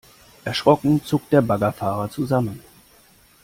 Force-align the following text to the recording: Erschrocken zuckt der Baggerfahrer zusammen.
Erschrocken 0.45 1.05
zuckt 1.05 1.31
der 1.31 1.43
Baggerfahrer 1.43 2.09
zusammen. 2.09 2.59